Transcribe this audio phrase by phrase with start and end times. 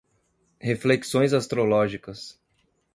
[0.59, 2.35] Reflexões astrológicas